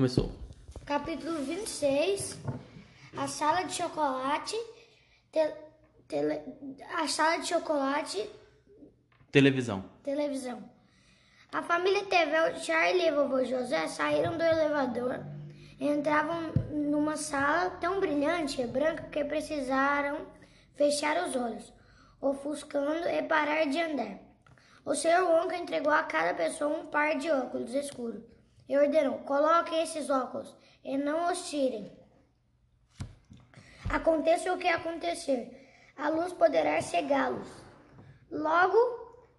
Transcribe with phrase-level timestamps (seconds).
[0.00, 0.32] Começou.
[0.86, 2.38] Capítulo 26
[3.18, 4.56] A sala de chocolate.
[5.30, 5.54] te-
[6.08, 6.40] tele-
[6.96, 8.26] a sala de chocolate.
[9.30, 9.84] Televisão.
[10.02, 10.64] Televisão.
[11.52, 15.20] A família Tevel, Charlie e vovô José saíram do elevador
[15.78, 20.26] entravam numa sala tão brilhante e branca que precisaram
[20.76, 21.70] fechar os olhos,
[22.22, 24.18] ofuscando e parar de andar.
[24.82, 25.24] O Sr.
[25.28, 28.22] Wonka entregou a cada pessoa um par de óculos escuros
[28.70, 31.90] e ordenou: coloquem esses óculos e não os tirem.
[33.90, 37.48] Aconteça o que acontecer, a luz poderá cegá-los.
[38.30, 38.78] Logo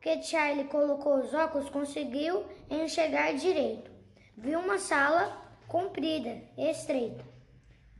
[0.00, 3.88] que Charlie colocou os óculos, conseguiu enxergar direito.
[4.36, 7.24] Viu uma sala comprida estreita,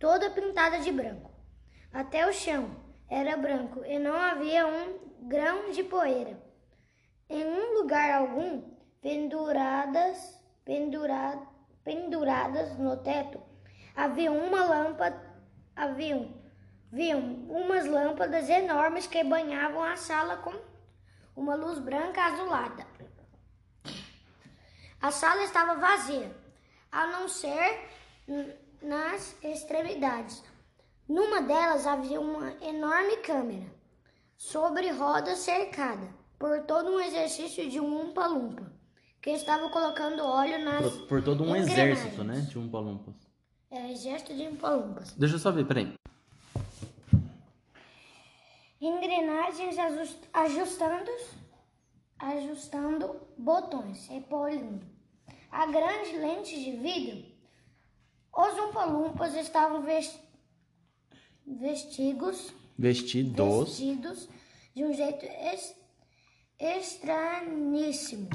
[0.00, 1.30] toda pintada de branco.
[1.92, 2.74] Até o chão
[3.08, 6.36] era branco e não havia um grão de poeira.
[7.30, 8.62] Em um lugar algum,
[9.00, 11.38] penduradas, pendura,
[11.84, 13.40] penduradas no teto,
[13.94, 15.20] havia uma lâmpada,
[15.74, 16.34] haviam,
[16.92, 20.54] haviam umas lâmpadas enormes que banhavam a sala com
[21.34, 22.86] uma luz branca azulada.
[25.00, 26.30] A sala estava vazia,
[26.90, 27.88] a não ser
[28.80, 30.44] nas extremidades.
[31.08, 33.66] Numa delas havia uma enorme câmera,
[34.36, 38.71] sobre rodas cercada por todo um exercício de um umpa-lumpa,
[39.22, 42.40] que estava colocando óleo nas Por, por todo um exército, né?
[42.40, 43.14] De Umpa-Lumpas.
[43.70, 45.12] É, exército de umpa-lumpas.
[45.12, 45.94] Deixa eu só ver, peraí.
[48.80, 51.10] Engrenagens ajus- ajustando,
[52.18, 54.84] ajustando botões, repolindo.
[55.50, 57.24] A grande lente de vidro.
[58.36, 60.18] Os umpa-lumpas estavam ves-
[61.46, 63.68] vestigos, Vestidos.
[63.68, 64.28] vestidos
[64.74, 65.76] de um jeito es-
[66.58, 68.28] estranhíssimo.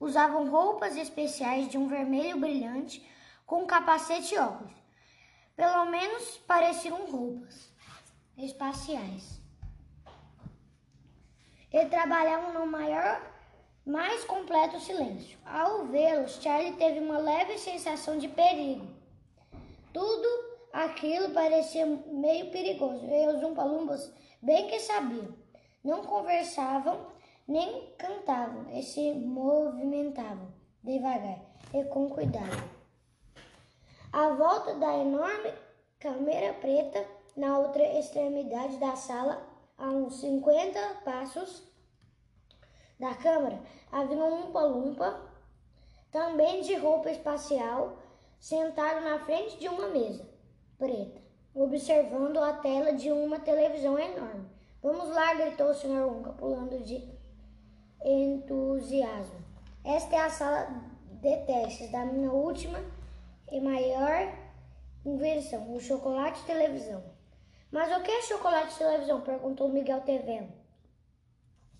[0.00, 3.06] Usavam roupas especiais de um vermelho brilhante
[3.46, 4.72] com capacete e óculos.
[5.56, 7.72] Pelo menos pareciam roupas
[8.36, 9.40] espaciais.
[11.72, 13.20] E trabalhavam no maior,
[13.84, 15.38] mais completo silêncio.
[15.44, 18.86] Ao vê-los, Charlie teve uma leve sensação de perigo.
[19.92, 20.28] Tudo
[20.72, 23.04] aquilo parecia meio perigoso.
[23.04, 24.12] E os Umpalumbas
[24.42, 25.34] bem que sabiam.
[25.82, 27.12] Não conversavam,
[27.46, 30.48] nem cantavam, e se movimentavam
[30.82, 31.40] devagar
[31.72, 32.70] e com cuidado.
[34.12, 35.52] À volta da enorme
[35.98, 37.04] câmera preta,
[37.36, 39.42] na outra extremidade da sala,
[39.76, 41.62] a uns 50 passos
[42.98, 43.60] da câmara,
[43.90, 45.20] havia um Umpa-Lumpa,
[46.12, 47.98] também de roupa espacial,
[48.38, 50.24] sentado na frente de uma mesa
[50.78, 51.20] preta,
[51.54, 54.48] observando a tela de uma televisão enorme.
[54.80, 56.06] Vamos lá, gritou o Sr.
[56.06, 57.13] Unca, pulando de
[58.04, 59.42] entusiasmo.
[59.84, 60.66] Esta é a sala
[61.20, 62.78] de testes da minha última
[63.50, 64.32] e maior
[65.04, 67.02] invenção, o chocolate televisão.
[67.70, 69.20] Mas o que é chocolate televisão?
[69.20, 70.48] perguntou Miguel Tevel.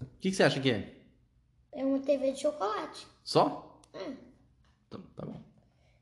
[0.00, 0.94] O que, que você acha que é?
[1.72, 3.06] É uma TV de chocolate.
[3.24, 3.80] Só?
[3.94, 4.16] Hum.
[4.90, 5.40] Tá, tá bom.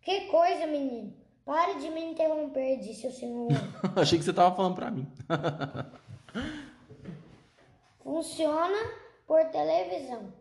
[0.03, 1.15] Que coisa, menino.
[1.44, 3.48] Pare de me interromper, disse o senhor.
[3.94, 5.06] Achei que você tava falando pra mim.
[8.03, 10.32] Funciona por televisão.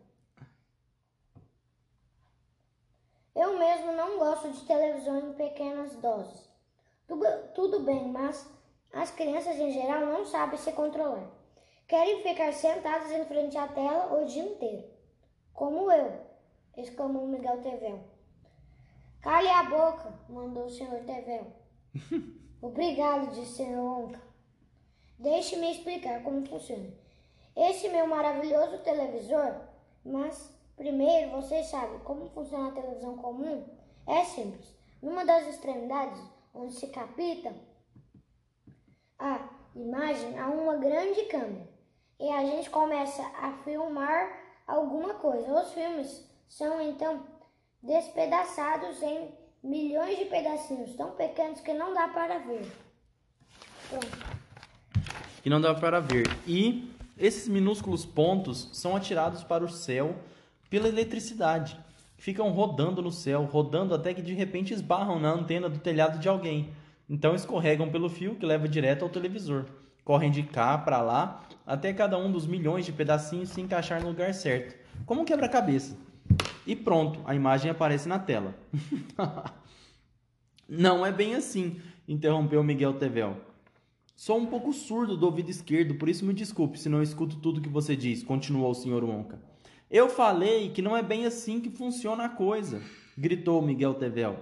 [3.34, 6.48] Eu mesmo não gosto de televisão em pequenas doses.
[7.54, 8.48] Tudo, bem, mas
[8.92, 11.28] as crianças em geral não sabem se controlar.
[11.86, 14.88] Querem ficar sentadas em frente à tela o dia inteiro.
[15.52, 16.20] Como eu,
[16.76, 18.00] exclamou Miguel Tevel.
[19.20, 21.52] Cale a boca, mandou o senhor Tevel.
[22.62, 24.20] Obrigado, disse o senhor Onca.
[25.18, 27.05] Deixe-me explicar como funciona.
[27.56, 29.54] Esse meu maravilhoso televisor,
[30.04, 33.66] mas primeiro vocês sabem como funciona a televisão comum?
[34.06, 34.76] É simples.
[35.00, 36.20] Numa das extremidades,
[36.54, 37.54] onde se capta
[39.18, 41.66] a imagem, há uma grande câmera.
[42.20, 45.60] E a gente começa a filmar alguma coisa.
[45.60, 47.26] Os filmes são então
[47.82, 49.32] despedaçados em
[49.62, 52.70] milhões de pedacinhos tão pequenos que não dá para ver.
[53.88, 54.46] Pronto.
[55.44, 56.26] E não dá para ver.
[56.46, 60.16] E esses minúsculos pontos são atirados para o céu
[60.68, 61.78] pela eletricidade.
[62.18, 66.28] Ficam rodando no céu, rodando até que de repente esbarram na antena do telhado de
[66.28, 66.70] alguém.
[67.08, 69.66] Então escorregam pelo fio que leva direto ao televisor.
[70.04, 74.08] Correm de cá para lá até cada um dos milhões de pedacinhos se encaixar no
[74.08, 75.96] lugar certo, como um quebra-cabeça.
[76.66, 78.54] E pronto, a imagem aparece na tela.
[80.68, 83.36] Não é bem assim, interrompeu Miguel Tevel.
[84.16, 87.60] Sou um pouco surdo do ouvido esquerdo, por isso me desculpe se não escuto tudo
[87.60, 89.04] que você diz, continuou o Sr.
[89.04, 89.38] Wonka.
[89.90, 92.80] Eu falei que não é bem assim que funciona a coisa.
[93.16, 94.38] gritou Miguel Tevel.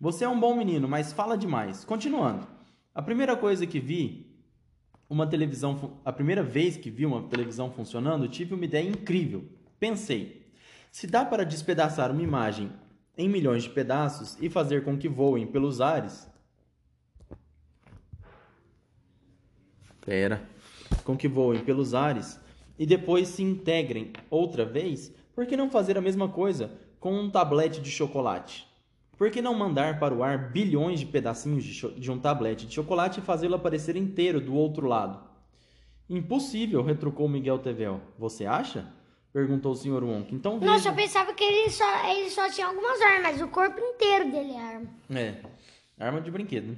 [0.00, 1.84] Você é um bom menino, mas fala demais.
[1.84, 2.46] Continuando.
[2.94, 4.24] A primeira coisa que vi,
[5.10, 9.46] uma televisão, a primeira vez que vi uma televisão funcionando, tive uma ideia incrível.
[9.80, 10.46] Pensei,
[10.92, 12.70] se dá para despedaçar uma imagem
[13.18, 16.30] em milhões de pedaços e fazer com que voem pelos ares,
[20.06, 20.48] Pera.
[21.02, 22.40] Com que voem pelos ares
[22.78, 26.70] e depois se integrem outra vez, por que não fazer a mesma coisa
[27.00, 28.68] com um tablete de chocolate?
[29.18, 32.74] Por que não mandar para o ar bilhões de pedacinhos de, de um tablete de
[32.74, 35.18] chocolate e fazê-lo aparecer inteiro do outro lado?
[36.08, 38.00] Impossível, retrucou Miguel Tevel.
[38.16, 38.86] Você acha?
[39.32, 40.04] Perguntou o Sr.
[40.04, 40.32] Wonk.
[40.32, 40.70] Então veja...
[40.70, 44.52] Nossa, eu pensava que ele só, ele só tinha algumas armas, o corpo inteiro dele
[44.52, 44.88] é arma.
[45.10, 45.34] É,
[45.98, 46.76] arma de brinquedo.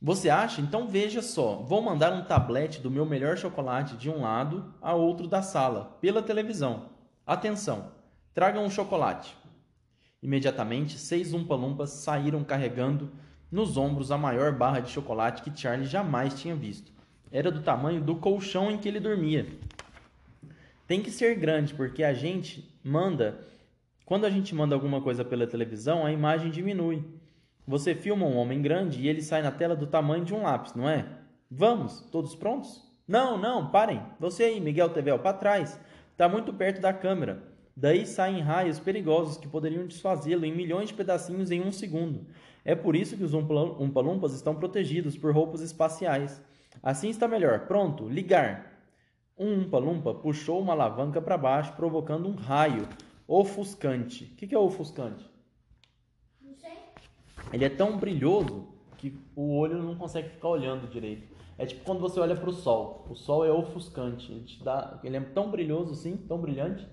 [0.00, 0.60] Você acha?
[0.60, 1.56] Então veja só.
[1.56, 5.96] Vou mandar um tablete do meu melhor chocolate de um lado a outro da sala,
[6.00, 6.90] pela televisão.
[7.26, 7.92] Atenção!
[8.34, 9.34] Tragam um chocolate.
[10.22, 13.10] Imediatamente, seis umpa-lumpas saíram carregando
[13.50, 16.92] nos ombros a maior barra de chocolate que Charlie jamais tinha visto.
[17.30, 19.46] Era do tamanho do colchão em que ele dormia.
[20.86, 23.40] Tem que ser grande, porque a gente manda.
[24.04, 27.02] Quando a gente manda alguma coisa pela televisão, a imagem diminui.
[27.66, 30.74] Você filma um homem grande e ele sai na tela do tamanho de um lápis,
[30.74, 31.04] não é?
[31.50, 32.80] Vamos, todos prontos?
[33.08, 34.00] Não, não, parem.
[34.20, 35.78] Você aí, Miguel Tevel, para trás.
[36.12, 37.42] Está muito perto da câmera.
[37.76, 42.26] Daí saem raios perigosos que poderiam desfazê-lo em milhões de pedacinhos em um segundo.
[42.64, 46.40] É por isso que os Umpalumpas estão protegidos por roupas espaciais.
[46.82, 47.66] Assim está melhor.
[47.66, 48.72] Pronto, ligar.
[49.36, 52.88] Um Umpalumpa puxou uma alavanca para baixo, provocando um raio
[53.28, 54.24] ofuscante.
[54.24, 55.28] O que, que é ofuscante?
[57.56, 58.68] Ele é tão brilhoso
[58.98, 61.26] que o olho não consegue ficar olhando direito.
[61.56, 63.06] É tipo quando você olha para o sol.
[63.08, 64.30] O sol é ofuscante.
[64.30, 66.86] Ele, te dá, ele é tão brilhoso assim, tão brilhante,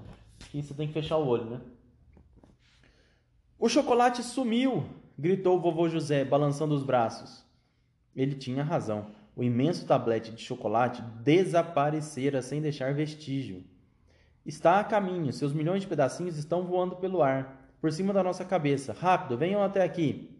[0.49, 1.61] que você tem que fechar o olho, né?
[3.59, 4.85] O chocolate sumiu!
[5.19, 7.45] gritou o vovô José, balançando os braços.
[8.15, 9.07] Ele tinha razão.
[9.35, 13.65] O imenso tablete de chocolate desaparecera sem deixar vestígio.
[14.45, 18.45] Está a caminho, seus milhões de pedacinhos estão voando pelo ar, por cima da nossa
[18.45, 18.93] cabeça.
[18.93, 20.32] Rápido, venham até aqui.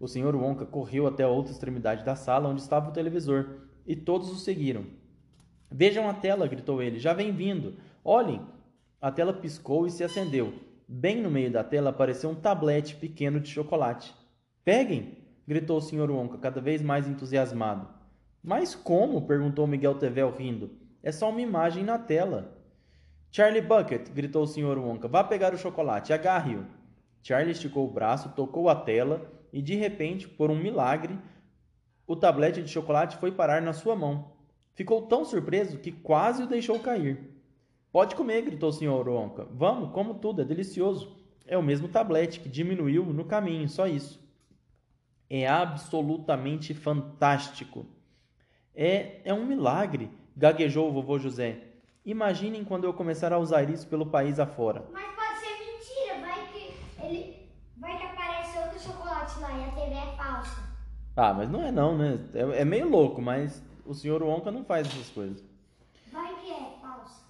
[0.00, 3.94] O senhor Wonka correu até a outra extremidade da sala onde estava o televisor, e
[3.94, 4.86] todos o seguiram.
[5.70, 6.98] Vejam a tela, gritou ele.
[6.98, 7.74] Já vem vindo.
[8.02, 8.40] Olhem,
[8.98, 10.54] a tela piscou e se acendeu.
[10.88, 14.14] Bem no meio da tela apareceu um tablete pequeno de chocolate.
[14.64, 15.18] Peguem!
[15.46, 16.10] gritou o Sr.
[16.10, 17.86] Wonka, cada vez mais entusiasmado.
[18.42, 19.26] Mas como?
[19.26, 20.70] perguntou Miguel Tevel rindo.
[21.02, 22.56] É só uma imagem na tela.
[23.30, 24.08] Charlie Bucket!
[24.10, 24.78] gritou o Sr.
[24.78, 25.08] Wonka.
[25.08, 26.64] Vá pegar o chocolate, agarre-o.
[27.22, 31.18] Charlie esticou o braço, tocou a tela e, de repente, por um milagre,
[32.06, 34.32] o tablete de chocolate foi parar na sua mão.
[34.74, 37.30] Ficou tão surpreso que quase o deixou cair.
[37.92, 39.08] Pode comer, gritou o Sr.
[39.08, 39.46] Wonka.
[39.52, 41.16] Vamos, como tudo, é delicioso.
[41.46, 44.20] É o mesmo tablete que diminuiu no caminho, só isso.
[45.28, 47.86] É absolutamente fantástico.
[48.74, 51.58] É, é um milagre, gaguejou o vovô José.
[52.04, 54.84] Imaginem quando eu começar a usar isso pelo país afora.
[54.92, 59.70] Mas pode ser mentira, vai que ele vai que aparece outro chocolate lá e a
[59.72, 60.62] TV é falsa.
[61.22, 62.18] Ah, mas não é não, né?
[62.32, 64.22] É, é meio louco, mas o Sr.
[64.22, 65.44] Wonka não faz essas coisas.
[66.10, 67.24] Vai que é falsa.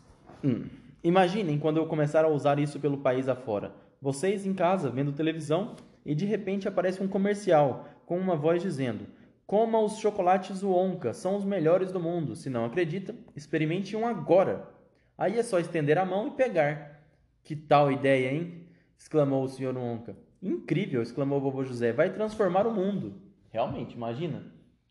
[0.45, 0.67] Hum.
[1.03, 3.75] Imaginem quando eu começar a usar isso pelo país afora.
[4.01, 5.75] Vocês em casa, vendo televisão,
[6.07, 9.09] e de repente aparece um comercial com uma voz dizendo:
[9.45, 12.37] Coma os chocolates Wonka, são os melhores do mundo.
[12.37, 14.71] Se não acredita, experimente um agora.
[15.19, 17.03] Aí é só estender a mão e pegar.
[17.43, 18.69] Que tal ideia, hein?
[18.97, 19.77] exclamou o Sr.
[19.77, 20.17] Wonka.
[20.41, 21.93] Incrível, exclamou o vovô José.
[21.93, 23.30] Vai transformar o mundo.
[23.51, 24.41] Realmente, imagina.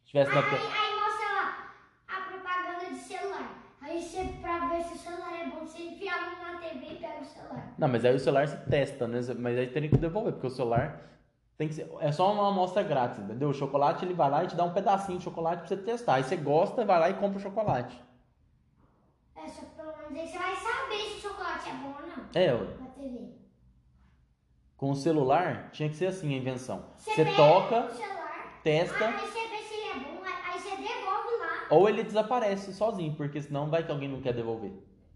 [0.03, 0.39] Se tivesse na...
[0.39, 1.73] Aí, aí mostra lá
[2.07, 3.55] a propaganda de celular.
[3.81, 6.85] Aí você, pra ver se o celular é bom, você enfia a mão na TV
[6.93, 7.73] e pega o celular.
[7.77, 9.19] Não, mas aí o celular se testa, né?
[9.37, 11.01] Mas aí teria que devolver, porque o celular
[11.57, 13.49] tem que ser, é só uma amostra grátis, entendeu?
[13.49, 16.15] O chocolate ele vai lá e te dá um pedacinho de chocolate pra você testar.
[16.15, 18.01] Aí você gosta, vai lá e compra o chocolate.
[19.35, 22.07] É, só que pelo menos aí você vai saber se o chocolate é bom ou
[22.07, 22.25] não.
[22.33, 22.77] É, ué.
[22.79, 23.29] Na TV.
[24.77, 26.85] com o celular tinha que ser assim a invenção.
[26.97, 27.89] Você, Você toca,
[28.63, 31.67] testa, aí você vê se ele é bom, aí você devolve lá.
[31.69, 34.71] ou ele desaparece sozinho, porque senão vai que alguém não quer devolver.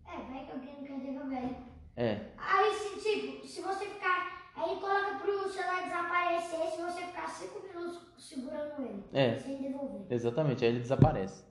[0.05, 1.55] É, vai que alguém não quer devolver.
[1.95, 2.19] É.
[2.38, 4.51] Aí, se, tipo, se você ficar.
[4.55, 9.03] Aí coloca pro celular desaparecer se você ficar 5 minutos segurando ele.
[9.13, 9.38] É.
[9.39, 10.05] Sem devolver.
[10.09, 11.43] Exatamente, aí ele desaparece.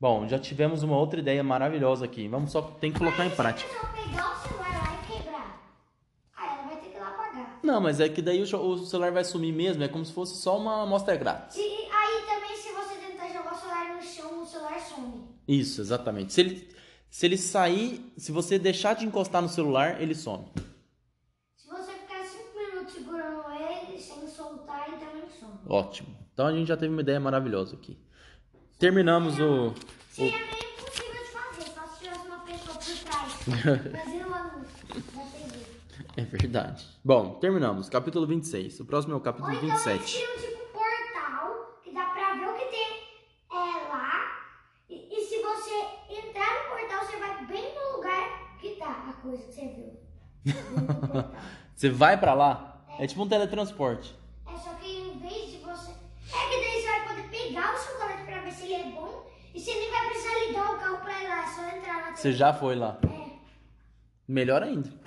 [0.00, 2.28] Bom, já tivemos uma outra ideia maravilhosa aqui.
[2.28, 3.68] Vamos só tem que colocar em prática.
[3.70, 5.60] Se pegar o celular lá e quebrar,
[6.36, 7.53] aí ela vai ter que ir lá pagar.
[7.64, 10.36] Não, mas é que daí o o celular vai sumir mesmo, é como se fosse
[10.36, 11.56] só uma amostra grátis.
[11.56, 15.24] E, aí também, se você tentar jogar o celular no chão, o celular some.
[15.48, 16.32] Isso, exatamente.
[16.34, 16.68] Se ele,
[17.08, 20.44] se ele sair, se você deixar de encostar no celular, ele some.
[21.56, 22.96] Se você ficar 5 minutos
[25.66, 26.14] Ótimo.
[26.32, 27.96] Então a gente já teve uma ideia maravilhosa aqui.
[28.78, 29.72] Terminamos o.
[30.10, 33.32] Seria meio impossível de fazer, só se tivesse uma pessoa por trás.
[34.04, 35.64] Fazer o anúncio da TV.
[36.16, 36.86] É verdade.
[37.04, 37.88] Bom, terminamos.
[37.88, 38.80] Capítulo 26.
[38.80, 40.16] O próximo é o Ou capítulo então eles 27.
[40.16, 42.86] criam tipo um portal, que dá pra ver o que tem
[43.50, 44.12] é, lá.
[44.88, 45.74] E, e se você
[46.20, 50.04] entrar no portal, você vai bem no lugar que tá a coisa que você viu.
[51.74, 52.84] Você vai pra lá?
[53.00, 54.14] É tipo um teletransporte.
[54.46, 55.90] É só que em vez de você.
[55.90, 59.26] É que daí você vai poder pegar o chocolate pra ver se ele é bom.
[59.52, 62.16] E você nem vai precisar ligar o carro pra ir lá, é só entrar na
[62.16, 62.98] Você já foi lá.
[63.02, 63.30] É.
[64.28, 65.03] Melhor ainda.